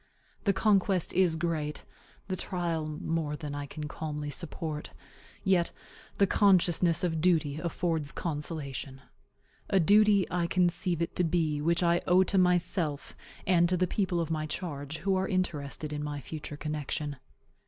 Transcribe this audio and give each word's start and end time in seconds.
The 0.45 0.51
conquest 0.51 1.13
is 1.13 1.35
great, 1.35 1.83
the 2.27 2.35
trial 2.35 2.87
more 2.87 3.35
than 3.35 3.53
I 3.53 3.67
can 3.67 3.87
calmly 3.87 4.31
support; 4.31 4.93
yet 5.43 5.69
the 6.17 6.25
consciousness 6.25 7.03
of 7.03 7.21
duty 7.21 7.59
affords 7.59 8.11
consolation 8.11 9.01
a 9.69 9.79
duty 9.79 10.25
I 10.31 10.47
conceive 10.47 11.03
it 11.03 11.15
to 11.17 11.23
be 11.23 11.61
which 11.61 11.83
I 11.83 12.01
owe 12.07 12.23
to 12.23 12.39
myself 12.39 13.15
and 13.45 13.69
to 13.69 13.77
the 13.77 13.85
people 13.85 14.19
of 14.19 14.31
my 14.31 14.47
charge, 14.47 14.97
who 14.97 15.15
are 15.17 15.27
interested 15.27 15.93
in 15.93 16.03
my 16.03 16.19
future 16.19 16.57
connection. 16.57 17.17